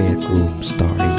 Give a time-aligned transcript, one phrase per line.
[0.00, 1.12] Bedroom Story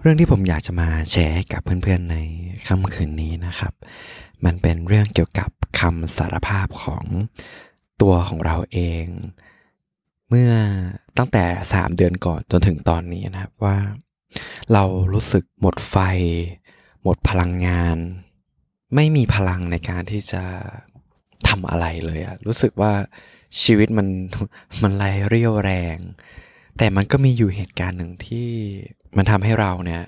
[0.00, 2.16] เรื่องที่ผมอยากจะมาแชร์กับเพื่อนๆใน
[2.66, 3.72] ค่ำคืนนี้นะครับ
[4.44, 5.50] มันเป็นเรื่องเกี่ยวกับ
[5.80, 7.04] คำสารภาพของ
[8.02, 9.06] ตัวของเราเอง
[10.28, 10.52] เมื่อ
[11.16, 13.76] ตั้งแต่ 3 เดือนก่อนจนถึงตอนนี้นะครับว่า
[14.72, 15.96] เรารู้สึกหมดไฟ
[17.02, 17.96] หมดพลังงาน
[18.94, 20.42] ไม่มีพลังในการที่จะ
[21.48, 22.92] ทำอะไรเลยอะรู้สึกว่า
[23.62, 24.08] ชีวิตมัน
[24.82, 25.98] มันไรเรี่ยวแรง
[26.78, 28.48] แต่มันก็มีอยู่เหตุการณ์หนึ่งที่
[29.16, 30.02] มันทำให้เราเนี่ย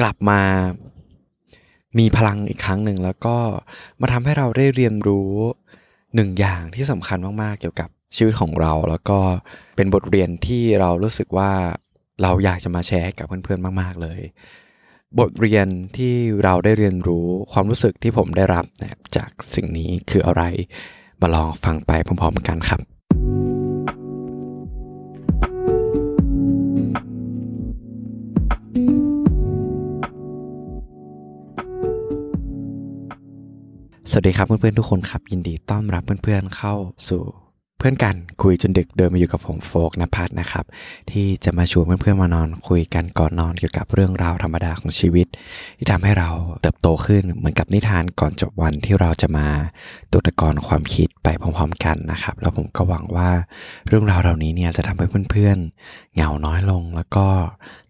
[0.00, 0.40] กลับมา
[1.98, 3.36] มีพลังอีกครั้งหนึ่งแล้วก็
[4.00, 5.32] มาทำให้เราได้เรียนรู้
[6.14, 9.18] หนึ่งอย่างที่สำคัญมากๆ เกี่ยวกับชีวิตของเรา แล้วก็
[9.76, 11.50] เป็นบทเรียนที่เรารู้สึกว่า
[12.22, 14.20] เราอยากจะมาแชร์ให้กับเพื่อนๆมาก ๆ เลย
[15.18, 16.14] บทเรียนที่
[16.44, 18.64] เราได้เรียนรู้ความรู้สึกที่ผมได้รับ
[19.16, 20.42] จากสิ่งนี้คืออะไร
[21.20, 22.80] มาลองฟังไปพร้อมๆกันครับ
[34.10, 36.74] สวัสดีครับเพื่อนๆทุกคนครับ ยินดีต้อนรับเพื่อนๆเข้า
[37.08, 37.22] สู่
[37.80, 40.64] เพื่อนกันคุยจนดึกเดินมาอยู่กับผมโฟกนภัทนะครับ
[41.10, 45.26] ที่จะมาชวนเพื่อนๆมานอนคุยกันก่อนนอนเกี่ยวกับเรื่องราวธรรมดาของชีวิต
[45.78, 49.46] ที่ทำให้เราเติบโตขึ้นเหมือนกับนิทานก่อนจบวันที่เราจะมา
[50.12, 53.30] ตุนกรความคิดไปพร้อมๆกันนะครับ แล้วผมก็หวังว่า
[53.88, 57.26] เรื่องราวเหล่านี้เนี่ยจะทำให้เพื่อนๆเหงาน้อยลง แล้วก็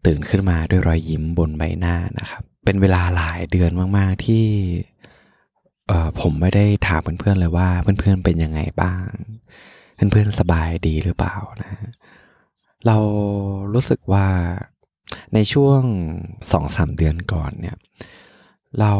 [0.07, 4.45] ตื่นขึ้นมาด้วยรอยยิ้มบนใบหน้านะครับ เป็นเวลาหลายเดือนมากๆที่
[6.21, 9.07] ผมไม่ได้ถามเพื่อนๆเลยว่าเพื่อนๆเป็นยังไงบ้าง
[10.11, 11.73] เพื่อนๆสบายดีหรือเปล่านะ
[12.87, 12.97] เรา
[13.75, 14.27] รู้สึกว่า
[15.35, 15.83] ในช่วง
[16.53, 17.77] สองสามเดือนก่อนเนี่ย
[18.81, 18.93] เรา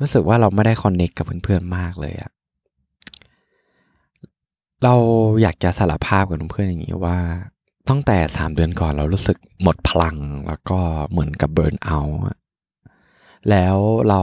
[0.00, 2.30] รู้สึกว่าเราไม่ได้คอนเน็กกับเพื่อนๆมากเลยอะ
[4.84, 4.94] เรา
[5.42, 7.18] อยากจะสารภาพกับเพื่อนอย่างนี้ว่า
[7.88, 10.16] ตั้งแต่สามเดือนก่อนเรารู้สึกหมดพลัง
[10.48, 10.80] แล้วก็
[11.10, 11.98] เหมือนกับเบิร์นเอา
[13.50, 13.76] แล้ว
[14.08, 14.22] เรา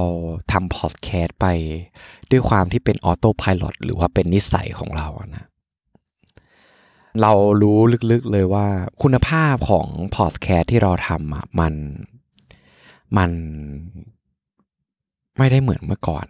[0.51, 1.45] ทำพอดแคสต์ไป
[2.31, 5.45] ด้วยความที่เป็นออโต้พายโหรือว่าเป็นนิสัยของเราอะนะ
[7.21, 7.31] เรา
[7.61, 7.77] รู้
[8.11, 8.67] ลึกๆเลยว่า
[9.01, 11.73] คุณภาพของพอดแคสต์ที่เราทำอะมัน
[13.17, 13.31] มัน
[15.37, 16.25] ไม่ได้เหมือนเมื่อก่อน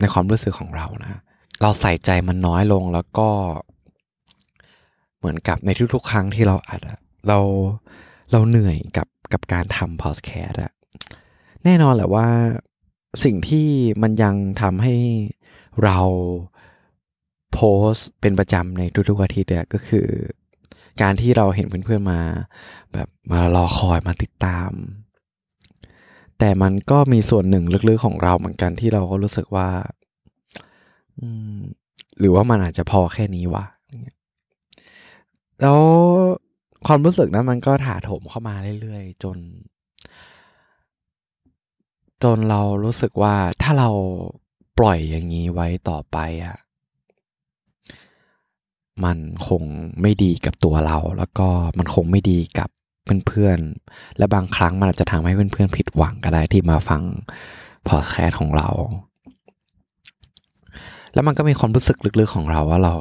[0.00, 1.20] ในความรู้สึกของเรานะ
[1.62, 3.28] เราใส่ใจมันน้อยลงแล้วก็
[5.18, 6.98] เหมือนกับในทุกๆ ครั้งที่เราอัดอะ
[7.28, 7.38] เรา
[8.32, 10.72] เราเหนื่อยกับกับการทำพอดแคสต์อะ
[11.64, 12.28] แน่นอนแหละว่า
[13.24, 13.68] สิ่งที่
[14.02, 14.94] มันยังทำให้
[15.84, 15.98] เรา
[17.52, 20.06] โพสเป็นประจำในทุกๆอาทิตย์เนี่ยก็คือ
[21.02, 22.20] การที่เราเห็นเพื่อนๆมา
[22.92, 24.70] แบบมารอคอยมาติดตาม
[26.38, 29.68] แต่มันก็มีส่วนหนึ่งลึกๆของเราเหมือนกันที่เราก็รู้สึกว่า
[32.18, 33.64] หรือว่ามันอาจจะพอแค่นี้วะ
[35.60, 35.80] แล้ว
[36.86, 39.38] ความรู้สึกนั้นมันก็ถาโถมเข้ามาเรื่อยๆ จน
[42.22, 43.90] จนเรารู้สึกว่าถ้าเรา
[44.78, 46.56] ปล่อยอย่างนี้ไว้ต่อไปอะ่ะ
[49.04, 49.18] มัน
[49.48, 49.62] คง
[50.00, 51.48] ไม่ดีกับตัวเรา แล้วก็
[51.78, 52.68] มันคงไม่ดีกับ
[53.26, 57.02] เพื่อนๆ และบางครั้งมันอาจจะทำให้เพื่อนๆ ผิดหวังก็ได้ที่มาฟัง
[57.88, 58.68] พอดแคสต์ของเรา
[61.14, 62.94] แล้วมันก็มีความรู้สึกลึกๆของเราว่าเรา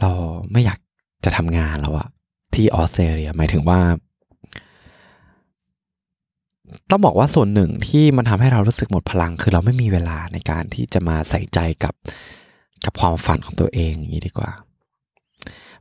[0.00, 0.10] เรา
[0.52, 0.78] ไม่อยาก
[1.24, 2.08] จะทำงานแล้วอะ
[2.54, 3.80] ที่ออสเตรเลียหมายถึงว่า
[6.90, 11.94] ต้องบอกว่าส่วนหนึ่งที่มันทำให้เรารู้สึกหมดพลัง คือเราไม่มีเวลาในการที่จะมาใส่ใจกับ
[12.84, 14.50] กับความฝันของตัวเองอย่างนี้ดีกว่า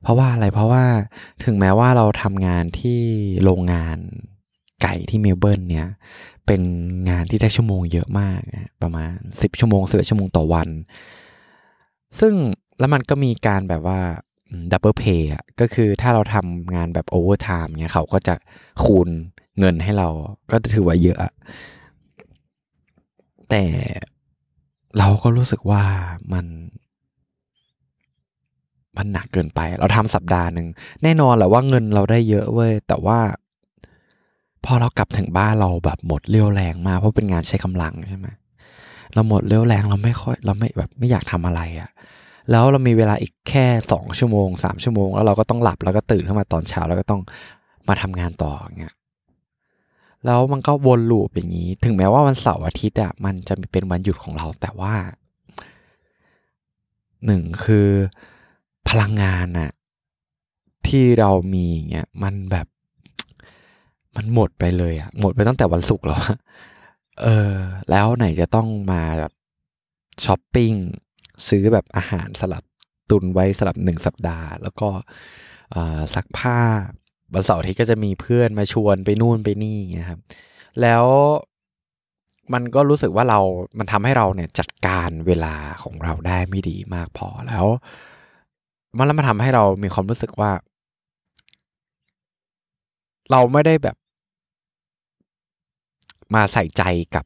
[0.01, 0.83] เพราะว่าอะไรเพราะว่า
[1.43, 3.01] ถึงแม้ว่าเราทำงานที่
[3.43, 3.97] โรงงาน
[4.83, 5.87] ไก่ที่เมลเบิร์นเนี่ย
[6.45, 6.61] เป็น
[7.09, 8.39] งานที่ได้ชั่วโมงเยอะมาก
[8.81, 10.69] ประมาณ 10 ชั่วโมงสิบชั่วโมงต่อวัน
[12.19, 12.33] ซึ่ง
[12.79, 13.99] แล้วมันก็มีการแบบว่า
[14.71, 18.35] double pay อะก็คือถ้าเราทำงานแบบ overtime เนี่ยเขาก็จะ
[18.83, 19.09] คูณ
[19.59, 20.07] เงินให้เรา
[20.51, 21.33] ก็ถือว่าเยอะ
[23.49, 23.63] แต่
[24.97, 25.83] เราก็รู้สึกว่า
[26.33, 26.45] มัน
[28.99, 30.67] มันหนักเกินไป เราทำสัปดาห์หนึ่ง
[31.03, 33.19] แน่นอนแหละว่าเงินเราได้เยอะเว้ยแต่ว่า
[34.65, 38.27] พอเรากลับถึงบ้านเราแบบหมดเรี่ยวแรงมากเพราะเป็นงานใช้กำลังใช่ไหม
[39.13, 41.89] เราหมดเรี่ยวแรงเราไม่ค่อย เราไม่แบบไม่อยากทำอะไรอะ่ะ
[42.51, 47.21] แล้วเรามีเวลาอีกแค่สองชั่วโมงสามชั่วโมง แล้วเราก็ต้องหลับแล้วก็ตื่นขึ้นมาตอนเช้าแล้วก็ต้อง
[47.87, 48.95] มาทำงานต่อเงี้ย
[50.25, 54.93] แล้วมันก็วนลูปอย่างนี้ ถึงแม้ว่าวันเสาร์อาทิตย์อะมันจะเป็นวันหยุดของเราแต่ว่า
[57.25, 57.87] หนึ่งคือ
[58.89, 59.71] พลังงานอะ
[60.87, 62.67] ที่เรามีเงี้ยมันแบบ
[64.15, 66.21] มันหมดไปเลยอะหมดไปตั้งแต่วันศุกร์แล้ว
[67.21, 67.53] เออ
[67.89, 69.31] แล้วไหนจะต้องมาแบบ
[70.25, 70.73] ช้อปปิ้ง
[71.47, 72.63] ซื้อแบบอาหารสลัด
[73.09, 74.89] ตุนไว้สำหรับหนึ่งสัปดาห์ แล้วก็
[76.15, 76.59] ซักผ้า
[77.33, 80.19] วันเสาร์ทิตย์ก็จะมีเพื่อนมาชวนไปนู่นไปนี่เงี้ยครับ
[80.81, 81.05] แล้ว
[82.53, 83.39] มันก็รู้สึกว่าเรา
[83.79, 87.65] มันทำให้เราเนี่ยจัดการเวลาของเราได้ไม่ดีมากพอแล้ว
[88.97, 90.51] มันแล้วมาทำให้เรามีความรู้สึกว่า
[93.31, 93.95] เราไม่ได้แบบ
[96.33, 96.83] มาใส่ใจ
[97.15, 97.25] กับ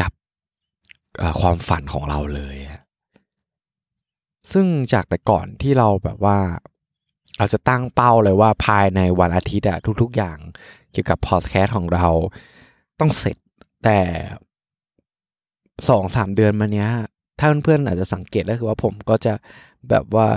[0.00, 0.12] กับ
[1.40, 2.56] ความฝันของเราเลย
[4.52, 6.38] ซึ่งจากแต่ก่อนที่เราแบบว่า
[7.38, 10.38] เราจะตั้งเป้าเลยว่าภายในวันอาทิตย์อะทุก ๆ อย่าง
[10.92, 12.06] เกี่ยวกับพอดแคสต์ของเรา
[13.00, 13.36] ต้องเสร็จ
[13.84, 13.98] แต่
[15.88, 16.90] สองสามเดือนมาเนี้ย
[17.38, 19.32] ถ้าเพื่อนๆอาจจะสังเกตได้คือว่าผมก็จะ
[19.90, 20.28] แบบว่า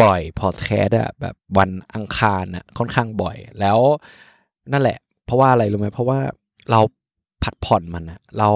[0.00, 3.78] ปล่อยพอดแคสต์อะแบบวันอังคารอะค่อนข้างบ่อย แล้ว
[4.72, 6.18] นั่นแหละ เพราะว่าอะไรรู้ไหมเพราะว่า
[6.70, 6.80] เรา
[7.42, 8.48] ผัดผ่อนมันอะเรา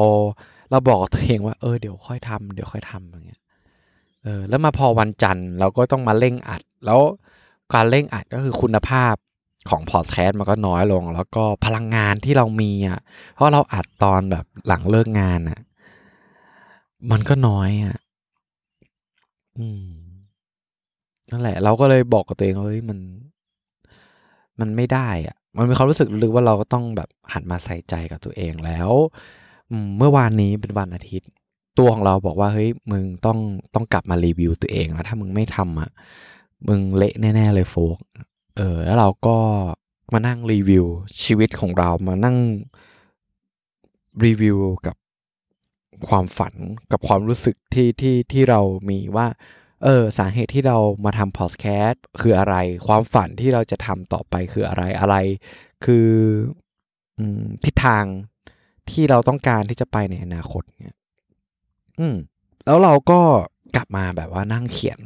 [0.70, 3.42] เราบอกตัวเองว่าเออเดี๋ยวค่อยทำเดี๋ยวค่อยทำอย่างเงี้ย
[4.22, 7.00] เออแล้วมาพอวันจันทร์เราก็ต้องมาเร่งอัด แล้ว
[7.74, 9.14] การเร่งอัดก็คือคุณภาพ
[9.70, 13.00] ของพอดแคสต์มันก็น้อยลง แล้วก็พลังงานที่เรามีอะ
[13.32, 15.60] เพราะเราอัดตอนแบบหลังเลิกงานอะ
[17.10, 17.96] มันก็น้อยอะ
[19.58, 19.88] อืม
[21.30, 22.98] นั่นแหละ เราก็เลยบอกกับตัวเองว่าเฮ้ยมัน
[24.60, 28.90] มันไม่ได้อะ มันมีความรู้สึกลึกว่าเราก็ต้องแบบหันมาใส่ใจกับตัวเองแล้ว
[29.98, 31.28] เมื่อวานนี้เป็นวันอาทิตย์
[31.78, 33.38] ตัวของเราบอกว่าเฮ้ยมึงต้อง
[33.74, 35.90] ต้องกลับมารีวิวตัวเองแล้วถ้ามึงไม่ทำอะ
[36.68, 37.98] มึงเละแน่ๆเลยโฟก
[38.56, 39.36] เออ แล้วเราก็
[40.12, 40.84] มานั่งรีวิว
[41.22, 42.36] ชีวิตของเรามานั่ง
[44.24, 44.96] รีวิวกับ
[46.08, 46.54] ความฝัน
[46.92, 49.26] กับความรู้สึกที่ที่ที่เรามีว่า
[49.84, 52.56] เออสาเหตุที่เรามาทำพอดแคสต์คืออะไร
[52.86, 55.16] ความฝันที่เราจะทำต่อไปคืออะไรอะไร
[55.84, 56.08] คือ
[57.64, 58.04] ทิศทาง
[58.90, 60.96] ที่เราต้องการที่จะไปในอนาคตเนี่ย
[61.98, 62.16] อืม
[62.64, 63.20] แล้วเราก็
[63.76, 65.00] กลับมาแบบว่านั่งเขียน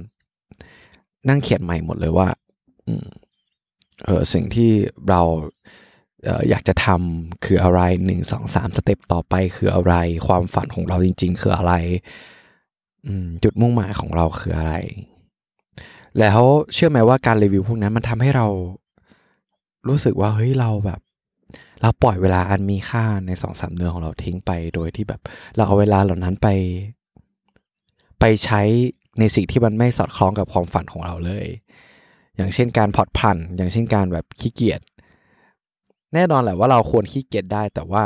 [1.29, 2.29] นั่งเขียนใหม่หมดเลยว่า
[2.87, 3.07] อืม
[4.05, 4.71] เออสิ่งที่
[5.09, 5.23] เรา
[6.49, 9.95] อยากจะทำคืออะไรหนึ่งสองสามสเต็ปต่อไปคืออะไร
[10.27, 11.73] ความฝันของเราจริง ๆ คืออะไร
[13.45, 14.75] จุดมุ่งหมายของเราคืออะไร
[16.19, 16.41] แล้ว
[16.75, 18.47] เชื่อไหมว่าการรีวิวพวกนั้นมันทำให้เรา
[19.89, 21.01] รู้สึกว่าเฮ้ยเราแบบ
[21.83, 25.21] เราปล่อยเวลาอันมีค่าในสองสามเดือนของเราทิ้งไปโดยที่แบบ
[25.57, 26.49] เราเอาเวลาเหล่านั้นไป
[28.21, 28.63] ไปใช้
[29.19, 31.47] ในสิ่งที่มันไม่สอดคล้องกับความฝันของเราเลย
[32.37, 34.81] อย่างเช่นการผ่อนผัน อย่างเช่นการแบบขี้เกียจ
[36.15, 38.05] แน่นอนแหละว่าเราควรขี้เกียจได้ แต่ว่า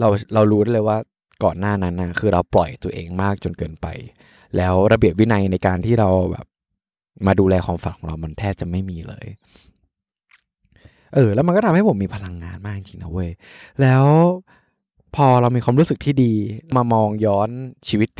[0.00, 0.98] เราเรารู้ได้เลยว่า
[1.44, 3.86] ก่อนหน้านั้นนะคือเราปล่อยตัวเองมากจนเกินไป
[4.56, 6.46] แล้วระเบียบวินัยในการที่เราแบบ
[7.26, 9.26] มาดูแลความฝันของเรามันแทบจะไม่มีเลย
[11.14, 13.30] เออ แล้วมันก็ทำให้ผมมีพลังงานมากจริงนะเว้ย
[13.80, 14.04] แล้ว
[15.16, 16.32] พอเรามีความรู้สึกที่ดี
[16.76, 17.50] มามองย้อน
[17.88, 18.10] ชีวิต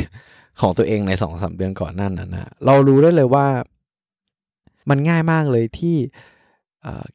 [0.60, 3.46] ของตัวเองในสองสามเดือนก่อนนั่นนะเรารู้ได้เลยว่า
[4.90, 5.96] มันง่ายมากเลยที่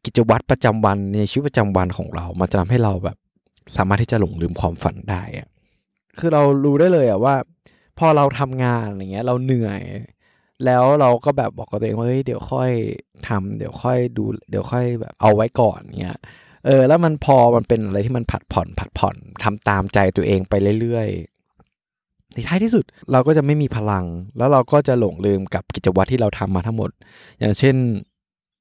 [0.05, 3.17] กิจวัตรประจำวันในชีวิตประจำวันของเรา มันจะทำให้เราแบบ
[3.77, 5.47] สามารถที่จะหลงลืมความฝันได้อะ
[6.19, 7.35] คือเรารู้ได้เลยอะว่า
[7.99, 9.81] พอเราทำงานอย่างเงี้ย เราเหนื่อย
[10.65, 12.71] แล้วเราก็แบบบอกกับตัวเองว่าเฮ้ยเดี๋ยวค่อย
[13.27, 16.19] ทำเดี๋ยวค่อยดูเดี๋ยวค่อยแบบเอาไว้ก่อนเงี้ย
[16.65, 24.05] เออแล้วมันพอมันเป็นอะไรที่มันผัดผ่อน ผัดผ่อนทำตามใจตัวเองไปเรื่อยๆในท้ายที่สุดเราก็จะไม่มีพลัง
[24.37, 26.89] แล้วเราก็จะหลงลืมกับกิจวัตรที่เราทำมาทั้งหมด
[27.39, 27.75] อย่างเช่น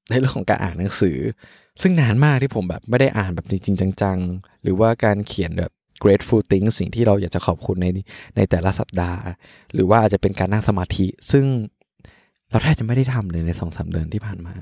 [0.09, 1.17] ในเรื่องของการอ่านหนังสือ
[1.81, 5.71] ซึ่งนานมากที่ผมแบบไม่ได้อ่านแบบจริง ๆ จัง ๆ หรือว่าการเขียนแบบ
[6.03, 7.87] grateful thing สิ่งที่เราอยากจะขอบคุณใน
[8.35, 9.21] ในแต่ละสัปดาห์
[9.73, 11.45] หรือว่าอาจจะเป็นการนั่งสมาธิ ซึ่ง
[12.49, 14.53] เราแทบจะไม่ได้ทำเลยในสองสาเดือนที่ผ่านมา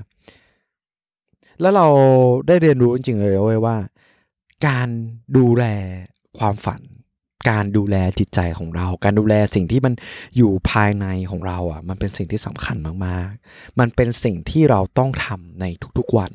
[1.60, 1.86] แล้วเรา
[2.46, 3.76] ได้เรียนรู้จริงๆเลยว่า
[4.66, 4.88] การ
[5.36, 5.64] ดูแล
[6.38, 6.80] ความฝัน
[7.48, 9.94] การดูแลจิตใจของเรา การดูแลสิ่งที่มัน
[10.36, 15.64] อยู่ภายในของเราอะ มันเป็นสิ่งที่สำคัญมากๆ มันเป็นสิ่งที่เราต้องทำใน
[15.98, 16.32] ทุกๆวัน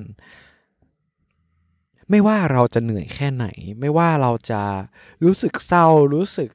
[2.09, 3.45] ไม่ว่าเราจะเหนื่อยแค่ไหน
[3.79, 4.61] ไม่ว่าเราจะ
[5.23, 6.49] รู้สึกเศร้า รู้สึก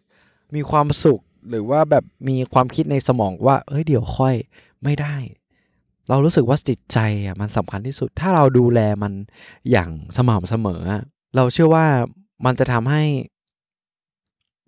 [0.54, 4.34] มีความสุข หรือว่าแบบมีความคิดในสมองว่า เอ้ยเดี๋ยวค่อย
[4.84, 5.16] ไม่ได้
[6.08, 9.12] เรารู้สึกว่าจิตใจอะมันสำคัญที่สุด ถ้าเราดูแลมัน
[9.70, 10.82] อย่างสม่ำเสมอ
[11.36, 11.86] เราเชื่อว่า
[12.44, 13.02] มันจะทำให้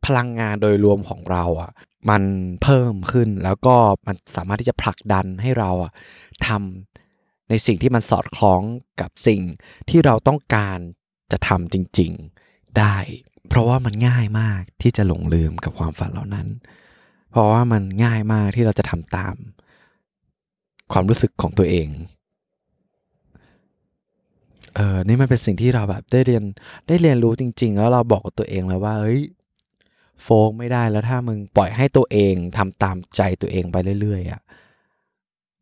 [0.07, 1.71] พลังงานโดยรวมของเราอะ
[2.11, 2.23] มัน
[2.63, 5.93] เพิ่มขึ้นแล้วก็มันสามารถที่จะผลักดันให้เราอะ
[6.47, 8.63] ทำในสิ่งที่มันสอดคล้อง
[9.01, 9.41] กับสิ่ง
[9.91, 10.79] ที่เราต้องการ
[11.33, 12.13] จะทำจริง
[12.45, 12.97] ๆได้
[13.49, 16.49] เพราะว่ามันง่ายมากที่จะหลงลืมกับความฝันเหล่านั้น
[17.31, 19.35] เพราะว่ามันง่ายมากที่เราจะทำตาม
[20.93, 21.89] ความรู้สึกของตัวเอง
[24.75, 26.45] เออนี่มันเป็นสิ่งที่เราแบบได้เรียน
[26.89, 29.21] ได้เรียนรู้จริง ๆ แล้วเราบอกกับตัวเองเลยว่าเฮ้ย
[30.23, 34.41] โฟกไม่ได้แล้วถ้ามึงปล่อยให้ตัวเองทำตามใจตัวเองไปเรื่อยๆอะ่ะ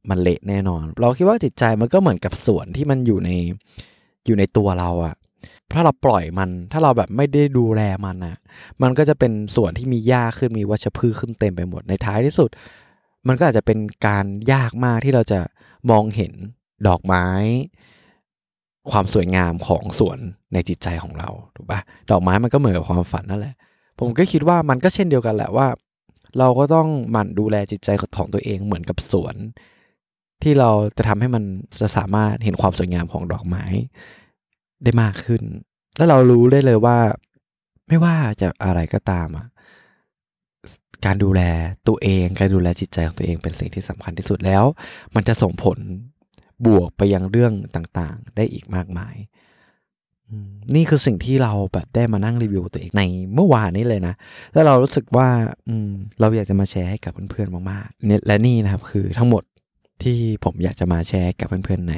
[0.09, 3.31] มันเละแน่นอน เราคิดว่าจิตใจมันก็เหมือนกับส่วนที่มันอยู่ใน
[4.27, 5.15] อยู่ในตัวเราอะ่ะ
[5.73, 8.37] ถ้าเราปล่อยมัน ถ้าเราแบบไม่ได้ดูแลมันอะ
[8.83, 12.51] มันก็จะเป็นส่วนที่มีหญ้าขึ้นมีวัชพืชขึ้นเต็มไปหมดในท้ายที่สุด
[13.29, 15.41] มันก็อาจจะเป็นการยากมากที่เราจะ
[15.91, 16.33] มองเห็น
[16.87, 17.27] ดอกไม้
[18.91, 20.19] ความสวยงามของสวน
[20.53, 21.81] ในจิตใจของเราถูกปะ
[22.11, 23.55] ดอกไม้มันก็เหมือนกับความฝันนั่นแหละ
[24.01, 25.69] ผมก็คิดว่ามันก็เช่นเดียวกันแหละว่า
[26.39, 29.37] เราก็ต้องหมั่นดูแลจิตใจของตัวเองเหมือนกับสวน
[30.43, 31.45] ที่เราจะทำให้มัน
[31.81, 33.65] จะสามารถเห็นความสวยงามของดอกไม้
[34.83, 35.43] ได้มากขึ้น
[35.97, 36.99] แล้วเรารู้ได้เลยว่า
[37.89, 39.47] ไม่ว่าจะอะไรก็ตามอะ
[41.05, 41.43] การดูแล
[41.89, 44.65] ตัวเอง การดูแลจิตใจของตัวเองเป็นสิ่งที่สำคัญที่สุดแล้ว
[45.15, 45.79] มันจะส่งผล
[46.67, 49.15] บวกไปยังเรื่องต่างๆ ได้อีกมากมาย
[50.75, 53.03] นี่คือสิ่งที่เราแบบได้มานั่งรีวิวตัวเองใน
[53.35, 54.15] เมื่อวานนี้เลยนะ
[54.53, 55.29] แล้วเรารู้สึกว่า
[55.69, 55.89] อืม
[56.21, 59.43] เราอยากจะมาแชร์ให้กับเพื่อนๆมากๆและนี่นะครับคือทั้งหมด
[60.03, 61.95] ที่ผมอยากจะมาแชร์กับเพื่อนๆใน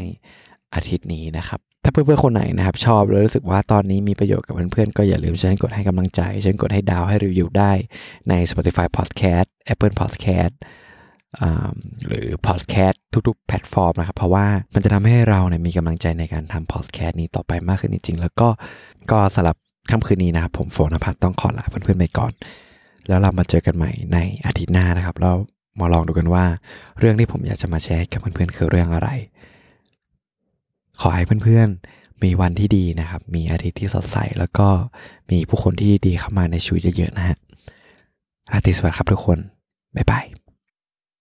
[0.74, 7.72] อาทิตย์นี้นะครับ ถ้าเพื่อนๆคนไหนนะครับ ชอบแล้วรู้สึกว่าตอนนี้มีประโยชน์กับเพื่อนๆก็อย่าลืมเชิญกดให้กำลังใจเชิญกดให้ดาวให้รีวิวได้
[8.28, 10.54] ใน Spotify Podcast Apple Podcast
[12.06, 12.96] หรือ Podcast
[13.28, 18.48] ทุกๆแพลตฟอร์มนะครับ เพราะว่ามันจะทำให้เราเนี่ยมีกำลังใจในการทำ Podcast นี้ต่อไปมากขึ้นจริงๆ แล้วก็
[19.10, 19.56] ก็สำหรับ
[19.90, 22.32] ค่ำคืนนี้นะครับ ผมโฟนพัฒต้องขอลาเพื่อนๆไปก่อน
[23.08, 25.36] แล้วเรามาเจอกันใหม่ในอาทิตย์หน้านะครับ แล้ว
[25.80, 26.44] มาลองดูกันว่า
[26.98, 29.08] เรื่องที่ผมอยากจะมาแชร์กับเพื่อนๆคือเรื่องอะไร
[31.00, 34.68] ขอให้เพื่อนๆมีวันที่ดีนะครับ มีอาทิตย์ที่สดใส แล้วก็
[35.30, 37.36] มีผู้คนที่ดีเข้ามาในชีวิตเยอะๆนะฮะ
[38.52, 39.38] ราตรีสวัสดิ์ครับทุกคน
[39.96, 40.24] บ๊ายบาย